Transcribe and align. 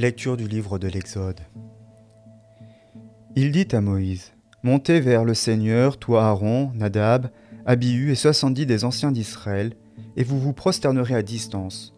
Lecture 0.00 0.38
du 0.38 0.48
livre 0.48 0.78
de 0.78 0.88
l'Exode. 0.88 1.40
Il 3.36 3.52
dit 3.52 3.68
à 3.72 3.82
Moïse 3.82 4.32
Montez 4.62 4.98
vers 4.98 5.26
le 5.26 5.34
Seigneur, 5.34 5.98
toi 5.98 6.24
Aaron, 6.24 6.72
Nadab, 6.74 7.28
Abihu 7.66 8.10
et 8.10 8.14
soixante-dix 8.14 8.64
des 8.64 8.86
anciens 8.86 9.12
d'Israël, 9.12 9.74
et 10.16 10.24
vous 10.24 10.40
vous 10.40 10.54
prosternerez 10.54 11.14
à 11.14 11.22
distance. 11.22 11.94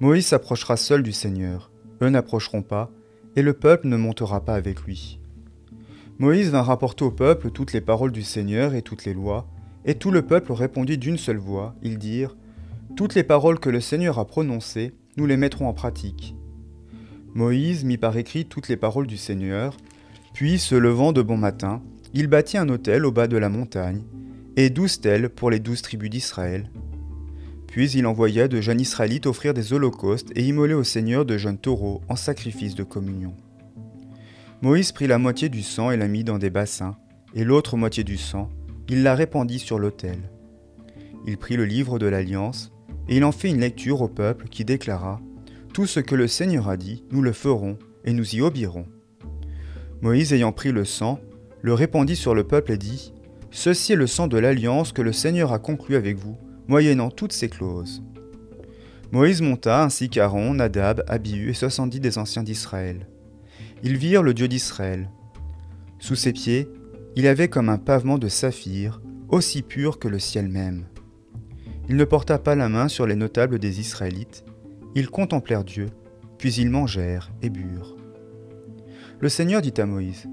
Moïse 0.00 0.26
s'approchera 0.26 0.76
seul 0.76 1.04
du 1.04 1.12
Seigneur, 1.12 1.70
eux 2.02 2.08
n'approcheront 2.08 2.62
pas, 2.62 2.90
et 3.36 3.42
le 3.42 3.52
peuple 3.52 3.86
ne 3.86 3.96
montera 3.96 4.44
pas 4.44 4.56
avec 4.56 4.80
lui. 4.80 5.20
Moïse 6.18 6.50
vint 6.50 6.62
rapporter 6.62 7.04
au 7.04 7.12
peuple 7.12 7.52
toutes 7.52 7.72
les 7.72 7.80
paroles 7.80 8.10
du 8.10 8.24
Seigneur 8.24 8.74
et 8.74 8.82
toutes 8.82 9.04
les 9.04 9.14
lois, 9.14 9.46
et 9.84 9.94
tout 9.94 10.10
le 10.10 10.22
peuple 10.22 10.50
répondit 10.50 10.98
d'une 10.98 11.16
seule 11.16 11.38
voix, 11.38 11.76
ils 11.80 11.98
dirent 11.98 12.36
Toutes 12.96 13.14
les 13.14 13.22
paroles 13.22 13.60
que 13.60 13.70
le 13.70 13.80
Seigneur 13.80 14.18
a 14.18 14.26
prononcées, 14.26 14.94
nous 15.16 15.26
les 15.26 15.36
mettrons 15.36 15.68
en 15.68 15.74
pratique. 15.74 16.34
Moïse 17.34 17.84
mit 17.84 17.98
par 17.98 18.16
écrit 18.16 18.46
toutes 18.46 18.68
les 18.68 18.76
paroles 18.76 19.06
du 19.06 19.16
Seigneur, 19.16 19.76
puis, 20.32 20.58
se 20.58 20.74
levant 20.74 21.12
de 21.12 21.22
bon 21.22 21.36
matin, 21.36 21.82
il 22.14 22.26
bâtit 22.26 22.58
un 22.58 22.68
autel 22.68 23.04
au 23.04 23.12
bas 23.12 23.26
de 23.26 23.36
la 23.36 23.48
montagne, 23.48 24.02
et 24.56 24.70
douze 24.70 24.92
stèles 24.92 25.28
pour 25.28 25.50
les 25.50 25.60
douze 25.60 25.82
tribus 25.82 26.10
d'Israël. 26.10 26.70
Puis 27.66 27.90
il 27.92 28.06
envoya 28.06 28.48
de 28.48 28.60
jeunes 28.60 28.80
Israélites 28.80 29.26
offrir 29.26 29.54
des 29.54 29.72
holocaustes 29.72 30.30
et 30.34 30.44
immoler 30.44 30.74
au 30.74 30.82
Seigneur 30.82 31.24
de 31.24 31.38
jeunes 31.38 31.58
taureaux 31.58 32.00
en 32.08 32.16
sacrifice 32.16 32.74
de 32.74 32.82
communion. 32.82 33.34
Moïse 34.60 34.90
prit 34.90 35.06
la 35.06 35.18
moitié 35.18 35.48
du 35.48 35.62
sang 35.62 35.90
et 35.90 35.96
la 35.96 36.08
mit 36.08 36.24
dans 36.24 36.38
des 36.38 36.50
bassins, 36.50 36.96
et 37.34 37.44
l'autre 37.44 37.76
moitié 37.76 38.02
du 38.02 38.16
sang, 38.16 38.50
il 38.88 39.04
la 39.04 39.14
répandit 39.14 39.60
sur 39.60 39.78
l'autel. 39.78 40.18
Il 41.26 41.38
prit 41.38 41.56
le 41.56 41.64
livre 41.64 42.00
de 42.00 42.06
l'Alliance, 42.06 42.72
et 43.08 43.16
il 43.18 43.24
en 43.24 43.32
fit 43.32 43.50
une 43.50 43.60
lecture 43.60 44.02
au 44.02 44.08
peuple 44.08 44.48
qui 44.48 44.64
déclara 44.64 45.20
Tout 45.72 45.86
ce 45.86 46.00
que 46.00 46.16
le 46.16 46.26
Seigneur 46.26 46.68
a 46.68 46.76
dit, 46.76 47.04
nous 47.12 47.22
le 47.22 47.32
ferons, 47.32 47.78
et 48.04 48.12
nous 48.12 48.34
y 48.34 48.40
obéirons. 48.40 48.86
Moïse 50.02 50.32
ayant 50.32 50.50
pris 50.50 50.72
le 50.72 50.84
sang, 50.84 51.20
le 51.62 51.74
répandit 51.74 52.16
sur 52.16 52.34
le 52.34 52.44
peuple 52.44 52.72
et 52.72 52.76
dit 52.76 53.12
Ceci 53.52 53.92
est 53.92 53.96
le 53.96 54.08
sang 54.08 54.26
de 54.26 54.38
l'alliance 54.38 54.92
que 54.92 55.02
le 55.02 55.12
Seigneur 55.12 55.52
a 55.52 55.58
conclu 55.60 55.94
avec 55.94 56.18
vous, 56.18 56.36
moyennant 56.66 57.10
toutes 57.10 57.32
ces 57.32 57.48
clauses. 57.48 58.02
Moïse 59.12 59.42
monta 59.42 59.84
ainsi 59.84 60.08
qu'Aaron, 60.08 60.54
Nadab, 60.54 61.04
Abihu 61.06 61.50
et 61.50 61.54
soixante-dix 61.54 62.00
des 62.00 62.18
anciens 62.18 62.42
d'Israël. 62.42 63.06
Ils 63.82 63.96
virent 63.96 64.22
le 64.22 64.34
Dieu 64.34 64.48
d'Israël. 64.48 65.08
Sous 65.98 66.16
ses 66.16 66.32
pieds, 66.32 66.68
il 67.14 67.26
avait 67.26 67.48
comme 67.48 67.68
un 67.68 67.78
pavement 67.78 68.18
de 68.18 68.28
saphir, 68.28 69.00
aussi 69.28 69.62
pur 69.62 69.98
que 69.98 70.08
le 70.08 70.18
ciel 70.18 70.48
même. 70.48 70.86
Il 71.88 71.96
ne 71.96 72.04
porta 72.04 72.38
pas 72.38 72.54
la 72.54 72.68
main 72.68 72.88
sur 72.88 73.06
les 73.06 73.16
notables 73.16 73.58
des 73.58 73.80
Israélites, 73.80 74.44
ils 74.94 75.10
contemplèrent 75.10 75.64
Dieu, 75.64 75.88
puis 76.38 76.54
ils 76.54 76.70
mangèrent 76.70 77.30
et 77.42 77.50
burent. 77.50 77.96
Le 79.20 79.28
Seigneur 79.28 79.62
dit 79.62 79.74
à 79.78 79.86
Moïse, 79.86 80.28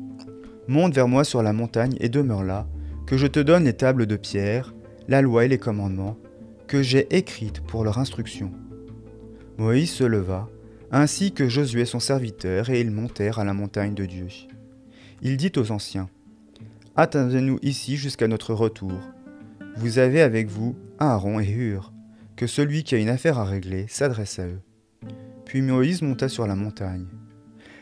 Monte 0.67 0.94
vers 0.94 1.08
moi 1.08 1.23
sur 1.23 1.44
la 1.44 1.53
montagne 1.53 1.95
et 2.00 2.09
demeure 2.09 2.44
là, 2.44 2.67
que 3.05 3.17
je 3.17 3.28
te 3.28 3.39
donne 3.39 3.63
les 3.63 3.73
tables 3.73 4.05
de 4.05 4.17
pierre, 4.17 4.73
la 5.08 5.22
loi 5.22 5.45
et 5.45 5.47
les 5.47 5.58
commandements, 5.58 6.17
que 6.67 6.81
j'ai 6.81 7.16
écrites 7.16 7.61
pour 7.61 7.83
leur 7.83 7.97
instruction. 7.97 8.52
Moïse 9.58 9.91
se 9.91 10.03
leva, 10.03 10.50
ainsi 10.91 11.31
que 11.31 11.47
Josué 11.47 11.85
son 11.85 12.00
serviteur, 12.00 12.69
et 12.69 12.81
ils 12.81 12.91
montèrent 12.91 13.39
à 13.39 13.45
la 13.45 13.53
montagne 13.53 13.94
de 13.94 14.05
Dieu. 14.05 14.28
Il 15.22 15.38
dit 15.38 15.52
aux 15.58 15.72
anciens, 15.72 16.09
Attendez-nous 16.95 17.59
ici 17.61 17.95
jusqu'à 17.95 18.28
notre 18.28 18.53
retour. 18.53 19.00
Vous 19.78 20.00
avez 20.00 20.22
avec 20.22 20.47
vous 20.47 20.75
Aaron 21.00 21.39
et 21.39 21.50
Hur, 21.50 21.94
que 22.38 22.48
celui 22.48 22.84
qui 22.84 22.94
a 22.94 23.00
une 23.00 23.10
affaire 23.10 23.40
à 23.40 23.46
régler 23.46 23.88
s'adresse 23.90 24.40
à 24.40 24.46
eux. 24.46 24.62
Puis 25.44 25.62
Moïse 25.62 26.04
monta 26.04 26.30
sur 26.30 26.46
la 26.46 26.56
montagne. 26.56 27.08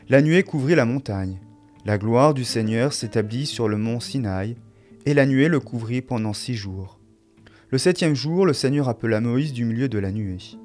La 0.07 0.21
nuée 0.21 0.43
couvrit 0.43 0.75
la 0.75 0.85
montagne. 0.85 1.41
La 1.85 1.97
gloire 1.97 2.33
du 2.33 2.45
Seigneur 2.45 2.93
s'établit 2.93 3.45
sur 3.45 3.67
le 3.67 3.77
mont 3.77 3.99
Sinaï, 3.99 4.55
et 5.05 5.13
la 5.13 5.25
nuée 5.25 5.49
le 5.49 5.59
couvrit 5.59 6.01
pendant 6.01 6.33
six 6.33 6.55
jours. 6.55 6.99
Le 7.69 7.77
septième 7.77 8.15
jour, 8.15 8.45
le 8.45 8.53
Seigneur 8.53 8.87
appela 8.87 9.19
Moïse 9.19 9.51
du 9.51 9.65
milieu 9.65 9.89
de 9.89 9.99
la 9.99 10.11
nuée. 10.11 10.57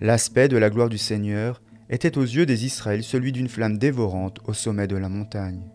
L'aspect 0.00 0.48
de 0.48 0.56
la 0.56 0.70
gloire 0.70 0.88
du 0.88 0.98
Seigneur 0.98 1.60
était 1.90 2.16
aux 2.16 2.22
yeux 2.22 2.46
des 2.46 2.64
Israëls 2.64 3.04
celui 3.04 3.32
d'une 3.32 3.48
flamme 3.48 3.78
dévorante 3.78 4.40
au 4.46 4.54
sommet 4.54 4.86
de 4.86 4.96
la 4.96 5.08
montagne. 5.08 5.70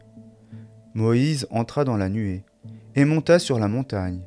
Moïse 0.96 1.47
entra 1.52 1.86
dans 1.86 1.97
la 1.97 2.09
nuée, 2.09 2.44
et 2.96 3.06
monta 3.06 3.38
sur 3.38 3.59
la 3.59 3.68
montagne, 3.68 4.22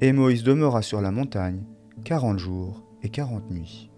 et 0.00 0.12
Moïse 0.12 0.42
demeura 0.42 0.82
sur 0.82 1.00
la 1.00 1.10
montagne 1.10 1.62
quarante 2.06 2.38
jours 2.38 2.84
et 3.02 3.08
quarante 3.08 3.50
nuits. 3.50 3.90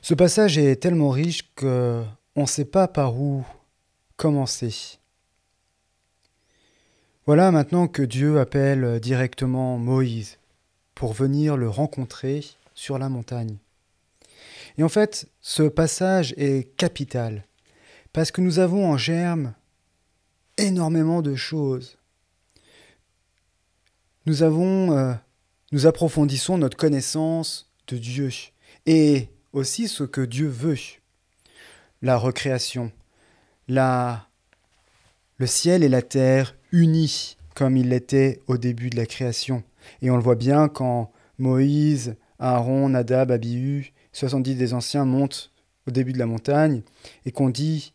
Ce 0.00 0.14
passage 0.14 0.56
est 0.56 0.76
tellement 0.76 1.10
riche 1.10 1.42
qu'on 1.54 2.06
ne 2.36 2.46
sait 2.46 2.64
pas 2.64 2.88
par 2.88 3.20
où 3.20 3.44
commencer. 4.16 4.98
Voilà 7.26 7.50
maintenant 7.50 7.86
que 7.86 8.02
Dieu 8.02 8.40
appelle 8.40 8.98
directement 8.98 9.76
Moïse 9.76 10.38
pour 10.94 11.12
venir 11.12 11.58
le 11.58 11.68
rencontrer 11.68 12.46
sur 12.72 12.98
la 12.98 13.10
montagne. 13.10 13.58
Et 14.78 14.82
en 14.82 14.88
fait, 14.88 15.28
ce 15.42 15.64
passage 15.64 16.32
est 16.38 16.74
capital, 16.78 17.44
parce 18.14 18.30
que 18.30 18.40
nous 18.40 18.58
avons 18.58 18.90
en 18.90 18.96
germe 18.96 19.52
énormément 20.56 21.22
de 21.22 21.34
choses. 21.34 21.98
Nous 24.26 24.42
avons, 24.42 24.96
euh, 24.96 25.14
nous 25.72 25.86
approfondissons 25.86 26.58
notre 26.58 26.76
connaissance 26.76 27.70
de 27.88 27.98
Dieu. 27.98 28.30
Et 28.86 29.28
aussi 29.52 29.88
ce 29.88 30.04
que 30.04 30.20
Dieu 30.20 30.48
veut. 30.48 30.78
La 32.00 32.16
recréation, 32.16 32.90
la... 33.68 34.28
le 35.36 35.46
ciel 35.46 35.82
et 35.82 35.88
la 35.88 36.02
terre 36.02 36.56
unis 36.72 37.36
comme 37.54 37.76
il 37.76 37.90
l'était 37.90 38.40
au 38.46 38.56
début 38.56 38.90
de 38.90 38.96
la 38.96 39.06
création. 39.06 39.62
Et 40.00 40.10
on 40.10 40.16
le 40.16 40.22
voit 40.22 40.36
bien 40.36 40.68
quand 40.68 41.12
Moïse, 41.38 42.16
Aaron, 42.38 42.88
Nadab, 42.88 43.30
Abihu, 43.30 43.92
70 44.12 44.56
des 44.56 44.74
anciens 44.74 45.04
montent 45.04 45.52
au 45.86 45.90
début 45.90 46.12
de 46.12 46.18
la 46.18 46.26
montagne 46.26 46.82
et 47.24 47.32
qu'on 47.32 47.50
dit 47.50 47.92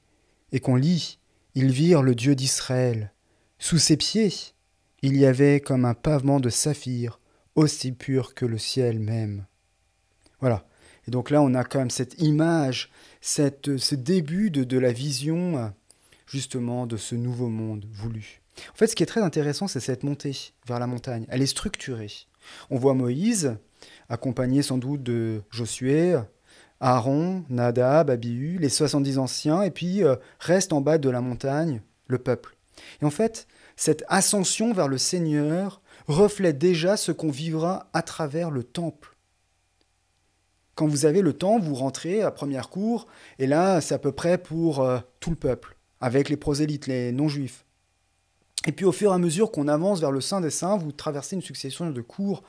et 0.51 0.59
qu'on 0.59 0.75
lit, 0.75 1.19
ils 1.57 1.71
virent 1.71 2.03
le 2.03 2.13
Dieu 2.13 2.35
d'Israël. 2.35 3.11
Sous 3.57 3.79
ses 3.79 3.97
pieds, 3.97 4.31
il 5.01 5.17
y 5.17 5.25
avait 5.25 5.59
comme 5.59 5.85
un 5.85 5.95
pavement 5.95 6.39
de 6.39 6.51
saphir, 6.51 7.19
aussi 7.55 7.93
pur 7.93 8.35
que 8.35 8.45
le 8.45 8.59
ciel 8.59 8.99
même. 8.99 9.47
Voilà. 10.39 10.67
Et 11.07 11.11
donc 11.11 11.31
là, 11.31 11.41
on 11.41 11.55
a 11.55 11.63
quand 11.63 11.79
même 11.79 11.89
cette 11.89 12.21
image, 12.21 12.91
cette, 13.21 13.77
ce 13.77 13.95
début 13.95 14.51
de, 14.51 14.63
de 14.63 14.77
la 14.77 14.91
vision, 14.91 15.73
justement, 16.27 16.85
de 16.85 16.95
ce 16.95 17.15
nouveau 17.15 17.49
monde 17.49 17.87
voulu. 17.91 18.43
En 18.71 18.75
fait, 18.75 18.85
ce 18.85 18.95
qui 18.95 19.01
est 19.01 19.07
très 19.07 19.23
intéressant, 19.23 19.67
c'est 19.67 19.79
cette 19.79 20.03
montée 20.03 20.37
vers 20.67 20.77
la 20.77 20.85
montagne. 20.85 21.25
Elle 21.27 21.41
est 21.41 21.47
structurée. 21.47 22.11
On 22.69 22.77
voit 22.77 22.93
Moïse, 22.93 23.57
accompagné 24.09 24.61
sans 24.61 24.77
doute 24.77 25.01
de 25.01 25.41
Josué, 25.49 26.19
Aaron, 26.79 27.43
Nadab, 27.49 28.09
Abihu, 28.09 28.57
les 28.59 28.69
70 28.69 29.17
anciens, 29.17 29.63
et 29.63 29.71
puis 29.71 30.03
euh, 30.03 30.15
reste 30.39 30.73
en 30.73 30.81
bas 30.81 30.97
de 30.97 31.09
la 31.09 31.21
montagne 31.21 31.81
le 32.07 32.19
peuple. 32.19 32.55
Et 33.01 33.05
en 33.05 33.09
fait, 33.09 33.47
cette 33.75 34.03
ascension 34.07 34.73
vers 34.73 34.87
le 34.87 34.97
Seigneur 34.97 35.81
reflète 36.07 36.57
déjà 36.57 36.95
ce 36.97 37.11
qu'on 37.11 37.31
vivra 37.31 37.89
à 37.93 38.01
travers 38.01 38.51
le 38.51 38.63
temple. 38.63 39.15
Quand 40.75 40.87
vous 40.87 41.05
avez 41.05 41.21
le 41.21 41.33
temps, 41.33 41.59
vous 41.59 41.73
rentrez 41.73 42.21
à 42.21 42.29
première 42.29 42.69
cour, 42.69 43.07
et 43.39 43.47
là, 43.47 43.81
c'est 43.81 43.95
à 43.95 43.99
peu 43.99 44.11
près 44.11 44.37
pour 44.37 44.81
euh, 44.81 44.99
tout 45.19 45.31
le 45.31 45.35
peuple, 45.35 45.75
avec 45.99 46.29
les 46.29 46.37
prosélytes, 46.37 46.85
les 46.85 47.11
non-juifs. 47.11 47.65
Et 48.67 48.71
puis 48.71 48.85
au 48.85 48.91
fur 48.91 49.11
et 49.11 49.15
à 49.15 49.17
mesure 49.17 49.51
qu'on 49.51 49.67
avance 49.67 49.99
vers 49.99 50.11
le 50.11 50.21
Saint 50.21 50.41
des 50.41 50.49
Saints, 50.51 50.77
vous 50.77 50.91
traversez 50.91 51.35
une 51.35 51.41
succession 51.41 51.89
de 51.89 52.01
cours 52.01 52.43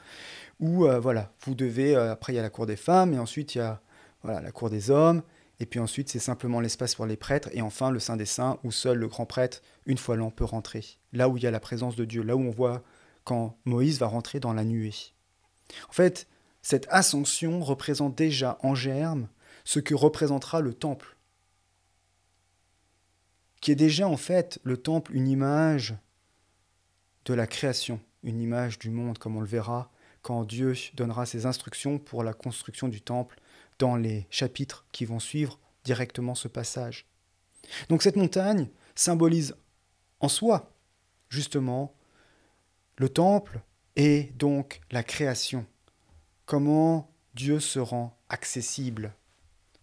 où, 0.61 0.85
euh, 0.85 0.99
voilà, 0.99 1.33
vous 1.45 1.55
devez, 1.55 1.95
après 1.95 2.35
il 2.35 2.37
y 2.37 2.39
a 2.39 2.43
la 2.43 2.51
cour 2.51 2.67
des 2.67 2.77
femmes, 2.77 3.15
et 3.15 3.19
ensuite 3.19 3.55
il 3.55 3.59
y 3.59 3.61
a 3.63 3.81
voilà, 4.23 4.41
la 4.41 4.53
cour 4.53 4.71
des 4.71 4.91
hommes, 4.91 5.23
et 5.61 5.67
puis 5.67 5.81
ensuite 5.81 6.09
c'est 6.09 6.19
simplement 6.19 6.61
l'espace 6.61 6.95
pour 6.95 7.07
les 7.07 7.17
prêtres, 7.17 7.49
et 7.53 7.63
enfin 7.63 7.91
le 7.91 8.01
Saint 8.01 8.17
des 8.17 8.27
Saints, 8.27 8.59
où 8.65 8.71
seul 8.71 8.99
le 8.99 9.09
grand 9.09 9.27
prêtre, 9.27 9.63
une 9.87 9.99
fois 9.99 10.17
l'an, 10.17 10.31
peut 10.31 10.45
rentrer. 10.45 10.85
Là 11.13 11.29
où 11.29 11.37
il 11.37 11.43
y 11.43 11.47
a 11.47 11.51
la 11.51 11.61
présence 11.61 11.97
de 11.97 12.05
Dieu, 12.05 12.23
là 12.23 12.37
où 12.37 12.41
on 12.41 12.51
voit 12.51 12.83
quand 13.25 13.59
Moïse 13.65 13.99
va 13.99 14.07
rentrer 14.07 14.41
dans 14.41 14.55
la 14.55 14.65
nuée. 14.65 14.95
En 15.89 15.93
fait, 15.93 16.29
cette 16.63 16.87
ascension 16.91 17.61
représente 17.61 18.15
déjà 18.15 18.59
en 18.63 18.75
germe 18.75 19.29
ce 19.65 19.81
que 19.81 19.95
représentera 19.95 20.61
le 20.61 20.73
temple, 20.73 21.17
qui 23.61 23.73
est 23.73 23.77
déjà 23.77 24.09
en 24.09 24.17
fait 24.17 24.59
le 24.63 24.77
temple 24.77 25.15
une 25.15 25.29
image 25.29 25.97
de 27.25 27.35
la 27.35 27.47
création, 27.47 28.01
une 28.23 28.41
image 28.41 28.79
du 28.79 28.91
monde, 28.91 29.19
comme 29.19 29.37
on 29.37 29.41
le 29.41 29.47
verra 29.47 29.91
quand 30.23 30.45
Dieu 30.45 30.75
donnera 30.95 31.27
ses 31.27 31.47
instructions 31.47 31.99
pour 31.99 32.23
la 32.23 32.33
construction 32.33 32.89
du 32.89 33.01
temple 33.01 33.41
dans 33.79 33.97
les 33.97 34.27
chapitres 34.31 34.87
qui 34.93 35.05
vont 35.05 35.21
suivre 35.21 35.59
directement 35.85 36.35
ce 36.35 36.49
passage. 36.49 37.07
Donc 37.89 38.03
cette 38.03 38.17
montagne 38.17 38.69
symbolise 38.95 39.55
en 40.21 40.29
soi, 40.29 40.73
justement, 41.29 41.95
le 42.97 43.09
temple 43.09 43.61
et 43.97 44.33
donc 44.37 44.81
la 44.91 45.03
création 45.03 45.67
comment 46.49 47.13
Dieu 47.35 47.61
se 47.61 47.79
rend 47.79 48.19
accessible, 48.31 49.13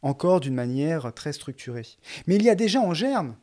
encore 0.02 0.40
d'une 0.40 0.56
manière 0.56 1.14
très 1.14 1.32
structurée. 1.32 1.86
Mais 2.26 2.36
il 2.36 2.42
y 2.42 2.50
a 2.50 2.56
déjà 2.56 2.82
en 2.82 2.96
germe, 2.96 3.36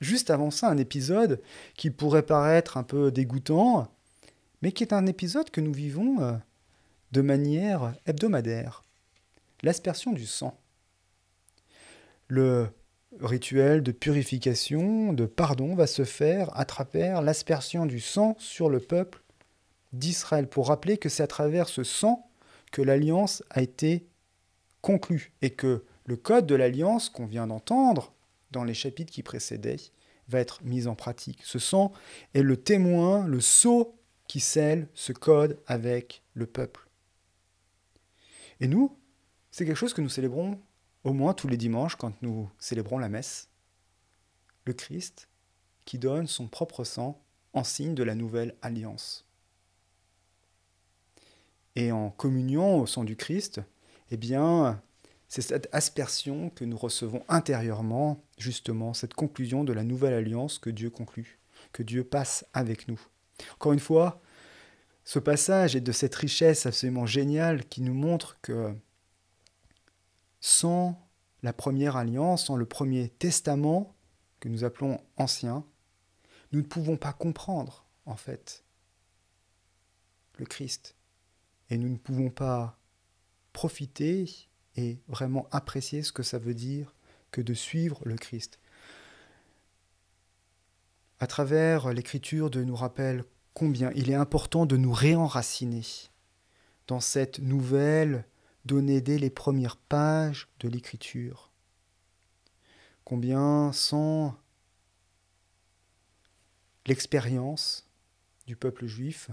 juste 0.00 0.28
avant 0.28 0.50
ça, 0.50 0.68
un 0.68 0.76
épisode 0.76 1.40
qui 1.76 1.90
pourrait 1.90 2.26
paraître 2.26 2.76
un 2.76 2.82
peu 2.82 3.12
dégoûtant, 3.12 3.88
mais 4.60 4.72
qui 4.72 4.82
est 4.82 4.92
un 4.92 5.06
épisode 5.06 5.50
que 5.50 5.60
nous 5.60 5.72
vivons 5.72 6.20
euh, 6.20 6.32
de 7.12 7.20
manière 7.20 7.94
hebdomadaire. 8.06 8.82
L'aspersion 9.62 10.12
du 10.12 10.26
sang. 10.26 10.58
Le 12.28 12.68
rituel 13.20 13.82
de 13.82 13.90
purification, 13.90 15.12
de 15.12 15.24
pardon 15.24 15.74
va 15.74 15.86
se 15.86 16.04
faire 16.04 16.56
à 16.56 16.64
travers 16.64 17.22
l'aspersion 17.22 17.86
du 17.86 18.00
sang 18.00 18.36
sur 18.38 18.68
le 18.68 18.80
peuple 18.80 19.22
d'Israël, 19.92 20.48
pour 20.48 20.68
rappeler 20.68 20.98
que 20.98 21.08
c'est 21.08 21.22
à 21.22 21.26
travers 21.26 21.68
ce 21.68 21.82
sang 21.82 22.30
que 22.70 22.82
l'alliance 22.82 23.42
a 23.50 23.62
été 23.62 24.06
conclue 24.82 25.32
et 25.42 25.50
que 25.50 25.84
le 26.04 26.16
code 26.16 26.46
de 26.46 26.54
l'alliance 26.54 27.08
qu'on 27.08 27.26
vient 27.26 27.46
d'entendre 27.46 28.12
dans 28.50 28.64
les 28.64 28.74
chapitres 28.74 29.12
qui 29.12 29.22
précédaient 29.22 29.76
va 30.28 30.40
être 30.40 30.62
mis 30.62 30.86
en 30.86 30.94
pratique. 30.94 31.40
Ce 31.44 31.58
sang 31.58 31.92
est 32.34 32.42
le 32.42 32.56
témoin, 32.56 33.26
le 33.26 33.40
sceau 33.40 33.98
qui 34.26 34.40
scelle 34.40 34.88
ce 34.94 35.12
code 35.12 35.58
avec 35.66 36.22
le 36.34 36.46
peuple. 36.46 36.86
Et 38.60 38.68
nous, 38.68 38.96
c'est 39.58 39.66
quelque 39.66 39.74
chose 39.74 39.92
que 39.92 40.00
nous 40.00 40.08
célébrons 40.08 40.60
au 41.02 41.12
moins 41.12 41.34
tous 41.34 41.48
les 41.48 41.56
dimanches 41.56 41.96
quand 41.96 42.22
nous 42.22 42.48
célébrons 42.60 42.96
la 42.96 43.08
messe. 43.08 43.48
Le 44.66 44.72
Christ 44.72 45.28
qui 45.84 45.98
donne 45.98 46.28
son 46.28 46.46
propre 46.46 46.84
sang 46.84 47.20
en 47.54 47.64
signe 47.64 47.96
de 47.96 48.04
la 48.04 48.14
nouvelle 48.14 48.54
alliance. 48.62 49.26
Et 51.74 51.90
en 51.90 52.10
communion 52.10 52.78
au 52.78 52.86
sang 52.86 53.02
du 53.02 53.16
Christ, 53.16 53.60
eh 54.12 54.16
bien, 54.16 54.80
c'est 55.26 55.42
cette 55.42 55.68
aspersion 55.72 56.50
que 56.50 56.64
nous 56.64 56.78
recevons 56.78 57.24
intérieurement, 57.28 58.22
justement, 58.38 58.94
cette 58.94 59.14
conclusion 59.14 59.64
de 59.64 59.72
la 59.72 59.82
nouvelle 59.82 60.14
alliance 60.14 60.60
que 60.60 60.70
Dieu 60.70 60.88
conclut, 60.88 61.40
que 61.72 61.82
Dieu 61.82 62.04
passe 62.04 62.46
avec 62.52 62.86
nous. 62.86 63.00
Encore 63.54 63.72
une 63.72 63.80
fois, 63.80 64.22
ce 65.02 65.18
passage 65.18 65.74
est 65.74 65.80
de 65.80 65.90
cette 65.90 66.14
richesse 66.14 66.64
absolument 66.64 67.06
géniale 67.06 67.64
qui 67.64 67.80
nous 67.80 67.94
montre 67.94 68.38
que 68.40 68.72
sans 70.40 71.08
la 71.42 71.52
première 71.52 71.96
alliance, 71.96 72.46
sans 72.46 72.56
le 72.56 72.66
premier 72.66 73.08
testament 73.08 73.94
que 74.40 74.48
nous 74.48 74.64
appelons 74.64 75.00
ancien, 75.16 75.64
nous 76.52 76.60
ne 76.60 76.66
pouvons 76.66 76.96
pas 76.96 77.12
comprendre, 77.12 77.84
en 78.06 78.16
fait, 78.16 78.64
le 80.38 80.46
Christ. 80.46 80.94
Et 81.70 81.76
nous 81.76 81.88
ne 81.88 81.96
pouvons 81.96 82.30
pas 82.30 82.78
profiter 83.52 84.48
et 84.76 84.98
vraiment 85.08 85.46
apprécier 85.50 86.02
ce 86.02 86.12
que 86.12 86.22
ça 86.22 86.38
veut 86.38 86.54
dire 86.54 86.94
que 87.30 87.40
de 87.40 87.54
suivre 87.54 88.00
le 88.04 88.16
Christ. 88.16 88.58
À 91.20 91.26
travers 91.26 91.92
l'écriture 91.92 92.48
de 92.48 92.62
nous 92.62 92.76
rappelle 92.76 93.24
combien 93.52 93.90
il 93.96 94.10
est 94.10 94.14
important 94.14 94.66
de 94.66 94.76
nous 94.76 94.92
réenraciner 94.92 95.82
dans 96.86 97.00
cette 97.00 97.40
nouvelle 97.40 98.24
donnée 98.64 99.00
dès 99.00 99.18
les 99.18 99.30
premières 99.30 99.76
pages 99.76 100.48
de 100.60 100.68
l'écriture. 100.68 101.50
Combien 103.04 103.72
sans 103.72 104.36
l'expérience 106.86 107.88
du 108.46 108.56
peuple 108.56 108.86
juif, 108.86 109.30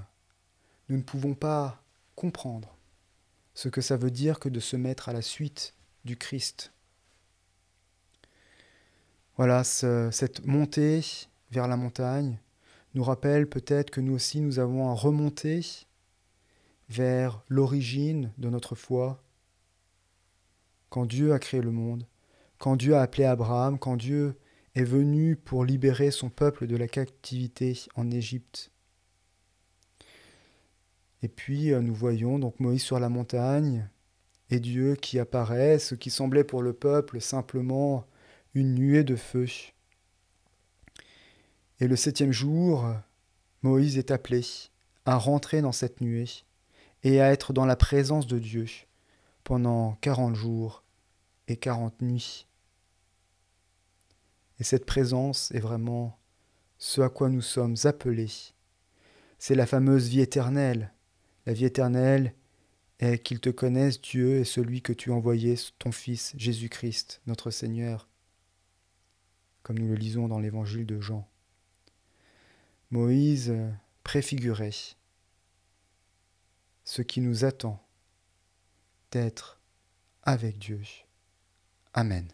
nous 0.90 0.98
ne 0.98 1.02
pouvons 1.02 1.34
pas 1.34 1.82
comprendre 2.16 2.76
ce 3.54 3.70
que 3.70 3.82
ça 3.82 3.98
veut 3.98 4.12
dire 4.12 4.40
que 4.40 4.50
de 4.50 4.60
se 4.60 4.76
mettre 4.76 5.10
à 5.10 5.14
la 5.14 5.22
suite 5.22 5.74
du 6.04 6.18
Christ. 6.18 6.74
Voilà, 9.38 9.64
cette 9.64 10.46
montée 10.46 11.02
vers 11.52 11.68
la 11.68 11.78
montagne 11.78 12.38
nous 12.94 13.04
rappelle 13.04 13.48
peut-être 13.50 13.90
que 13.90 14.02
nous 14.02 14.14
aussi 14.14 14.40
nous 14.40 14.60
avons 14.60 14.90
à 14.90 14.94
remonter 14.94 15.66
vers 16.90 17.44
l'origine 17.50 18.32
de 18.38 18.50
notre 18.50 18.76
foi. 18.76 19.24
Quand 20.90 21.06
Dieu 21.06 21.34
a 21.34 21.40
créé 21.40 21.62
le 21.62 21.72
monde, 21.72 22.06
quand 22.58 22.76
Dieu 22.76 22.96
a 22.96 23.02
appelé 23.02 23.26
Abraham, 23.26 23.80
quand 23.80 23.98
Dieu 23.98 24.36
est 24.76 24.84
venu 24.84 25.36
pour 25.36 25.66
libérer 25.66 26.12
son 26.12 26.30
peuple 26.30 26.68
de 26.68 26.76
la 26.76 26.88
captivité 26.88 27.78
en 27.96 28.12
Égypte. 28.12 28.72
Et 31.22 31.28
puis 31.28 31.74
euh, 31.74 31.82
nous 31.82 31.94
voyons 31.94 32.40
donc 32.40 32.60
Moïse 32.60 32.84
sur 32.84 33.00
la 33.00 33.10
montagne 33.10 33.90
et 34.50 34.60
Dieu 34.60 34.96
qui 34.96 35.18
apparaît, 35.18 35.80
ce 35.80 35.96
qui 35.96 36.12
semblait 36.12 36.44
pour 36.44 36.62
le 36.62 36.74
peuple 36.74 37.20
simplement 37.20 38.06
une 38.54 38.76
nuée 38.76 39.04
de 39.04 39.16
feu. 39.16 39.48
Et 41.80 41.88
le 41.88 41.96
septième 41.96 42.32
jour, 42.32 42.86
Moïse 43.64 43.98
est 43.98 44.12
appelé 44.12 44.42
à 45.06 45.18
rentrer 45.18 45.62
dans 45.62 45.72
cette 45.72 46.00
nuée 46.00 46.46
et 47.06 47.22
à 47.22 47.32
être 47.32 47.54
dans 47.54 47.66
la 47.66 47.78
présence 47.78 48.28
de 48.28 48.40
Dieu 48.40 48.66
pendant 49.46 49.94
quarante 50.02 50.36
jours 50.36 50.84
et 51.48 51.56
quarante 51.56 52.02
nuits. 52.02 52.48
Et 54.60 54.66
cette 54.66 54.86
présence 54.86 55.52
est 55.52 55.60
vraiment 55.60 56.20
ce 56.78 57.00
à 57.00 57.08
quoi 57.08 57.30
nous 57.30 57.42
sommes 57.42 57.78
appelés. 57.86 58.32
C'est 59.40 59.56
la 59.56 59.66
fameuse 59.66 60.10
vie 60.10 60.20
éternelle 60.20 60.92
la 61.46 61.54
vie 61.54 61.66
éternelle 61.66 62.34
est 63.00 63.20
qu'ils 63.20 63.40
te 63.40 63.50
connaissent, 63.50 64.02
Dieu, 64.02 64.38
et 64.38 64.44
celui 64.44 64.82
que 64.82 64.94
tu 64.94 65.12
envoyé, 65.12 65.56
ton 65.78 65.92
Fils, 65.92 66.34
Jésus-Christ, 66.38 67.22
notre 67.28 67.52
Seigneur, 67.52 68.10
comme 69.62 69.78
nous 69.78 69.90
le 69.90 69.96
lisons 69.96 70.28
dans 70.28 70.40
l'évangile 70.40 70.86
de 70.86 71.00
Jean. 71.00 71.28
Moïse 72.90 73.54
préfigurait 74.04 74.72
ce 76.86 77.02
qui 77.02 77.20
nous 77.20 77.44
attend 77.44 77.84
d'être 79.12 79.60
avec 80.24 80.58
Dieu. 80.60 80.82
Amen. 81.94 82.28